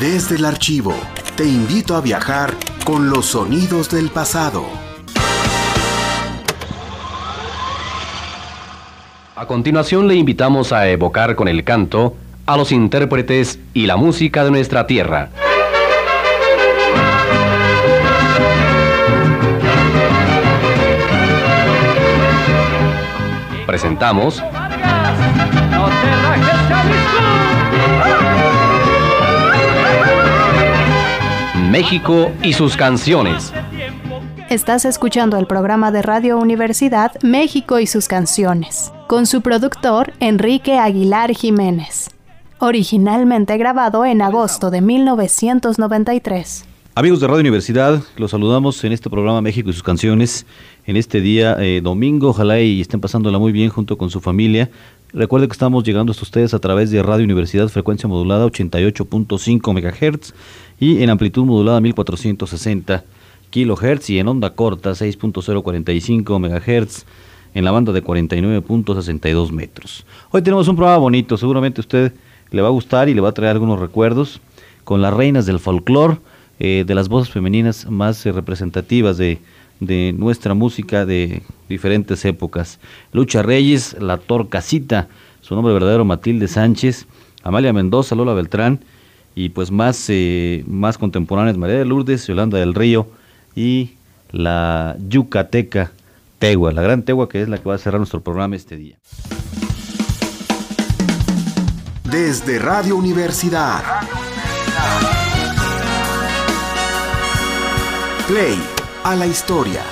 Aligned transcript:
Desde 0.00 0.36
el 0.36 0.44
archivo, 0.44 0.94
te 1.36 1.44
invito 1.44 1.96
a 1.96 2.00
viajar 2.00 2.54
con 2.84 3.10
los 3.10 3.26
sonidos 3.26 3.90
del 3.90 4.10
pasado. 4.10 4.64
A 9.34 9.46
continuación 9.48 10.06
le 10.06 10.14
invitamos 10.14 10.72
a 10.72 10.88
evocar 10.88 11.34
con 11.34 11.48
el 11.48 11.64
canto 11.64 12.14
a 12.46 12.56
los 12.56 12.70
intérpretes 12.70 13.58
y 13.74 13.86
la 13.86 13.96
música 13.96 14.44
de 14.44 14.52
nuestra 14.52 14.86
tierra. 14.86 15.30
Presentamos 23.66 24.40
México 31.78 32.32
y 32.42 32.54
sus 32.54 32.76
canciones. 32.76 33.52
Estás 34.50 34.84
escuchando 34.84 35.38
el 35.38 35.46
programa 35.46 35.92
de 35.92 36.02
Radio 36.02 36.36
Universidad 36.36 37.12
México 37.22 37.78
y 37.78 37.86
sus 37.86 38.08
canciones, 38.08 38.92
con 39.06 39.26
su 39.26 39.42
productor 39.42 40.12
Enrique 40.18 40.76
Aguilar 40.76 41.30
Jiménez, 41.30 42.10
originalmente 42.58 43.56
grabado 43.58 44.04
en 44.04 44.22
agosto 44.22 44.72
de 44.72 44.80
1993. 44.80 46.64
Amigos 46.96 47.20
de 47.20 47.28
Radio 47.28 47.42
Universidad, 47.42 48.02
los 48.16 48.32
saludamos 48.32 48.82
en 48.82 48.90
este 48.90 49.08
programa 49.08 49.40
México 49.40 49.70
y 49.70 49.72
sus 49.72 49.84
canciones, 49.84 50.46
en 50.84 50.96
este 50.96 51.20
día 51.20 51.56
eh, 51.60 51.80
domingo, 51.80 52.30
ojalá 52.30 52.60
y 52.60 52.80
estén 52.80 53.00
pasándola 53.00 53.38
muy 53.38 53.52
bien 53.52 53.70
junto 53.70 53.96
con 53.96 54.10
su 54.10 54.20
familia. 54.20 54.68
Recuerde 55.12 55.46
que 55.46 55.52
estamos 55.52 55.84
llegando 55.84 56.10
hasta 56.10 56.24
ustedes 56.24 56.54
a 56.54 56.58
través 56.58 56.90
de 56.90 57.02
Radio 57.04 57.24
Universidad, 57.24 57.68
frecuencia 57.68 58.08
modulada 58.08 58.46
88.5 58.46 59.72
MHz 59.72 60.34
y 60.80 61.02
en 61.02 61.10
amplitud 61.10 61.44
modulada 61.44 61.80
1460 61.80 63.04
kHz 63.50 64.10
y 64.10 64.18
en 64.18 64.28
onda 64.28 64.50
corta 64.50 64.90
6.045 64.90 66.38
MHz 66.38 67.04
en 67.54 67.64
la 67.64 67.70
banda 67.70 67.92
de 67.92 68.04
49.62 68.04 69.50
metros. 69.50 70.04
Hoy 70.30 70.42
tenemos 70.42 70.68
un 70.68 70.76
programa 70.76 70.98
bonito, 70.98 71.36
seguramente 71.36 71.80
a 71.80 71.82
usted 71.82 72.12
le 72.50 72.62
va 72.62 72.68
a 72.68 72.72
gustar 72.72 73.08
y 73.08 73.14
le 73.14 73.20
va 73.20 73.30
a 73.30 73.32
traer 73.32 73.52
algunos 73.52 73.80
recuerdos 73.80 74.40
con 74.84 75.02
las 75.02 75.12
reinas 75.12 75.46
del 75.46 75.58
folclore, 75.58 76.18
eh, 76.60 76.84
de 76.86 76.94
las 76.94 77.08
voces 77.08 77.32
femeninas 77.32 77.90
más 77.90 78.24
eh, 78.26 78.32
representativas 78.32 79.16
de, 79.16 79.38
de 79.80 80.14
nuestra 80.16 80.54
música 80.54 81.04
de 81.06 81.42
diferentes 81.68 82.24
épocas. 82.24 82.80
Lucha 83.12 83.42
Reyes, 83.42 83.96
La 84.00 84.18
Torcasita, 84.18 85.08
su 85.40 85.54
nombre 85.54 85.72
verdadero 85.72 86.04
Matilde 86.04 86.48
Sánchez, 86.48 87.06
Amalia 87.42 87.72
Mendoza, 87.72 88.14
Lola 88.14 88.34
Beltrán, 88.34 88.80
y 89.38 89.50
pues 89.50 89.70
más, 89.70 90.06
eh, 90.08 90.64
más 90.66 90.98
contemporáneas, 90.98 91.56
María 91.56 91.76
de 91.78 91.84
Lourdes, 91.84 92.26
Yolanda 92.26 92.58
del 92.58 92.74
Río 92.74 93.06
y 93.54 93.92
la 94.32 94.96
Yucateca 95.08 95.92
Tegua, 96.40 96.72
la 96.72 96.82
gran 96.82 97.04
Tegua 97.04 97.28
que 97.28 97.42
es 97.42 97.48
la 97.48 97.58
que 97.58 97.68
va 97.68 97.76
a 97.76 97.78
cerrar 97.78 98.00
nuestro 98.00 98.20
programa 98.20 98.56
este 98.56 98.76
día. 98.76 98.96
Desde 102.02 102.58
Radio 102.58 102.96
Universidad. 102.96 103.80
Play 108.26 108.58
a 109.04 109.14
la 109.14 109.26
historia. 109.28 109.82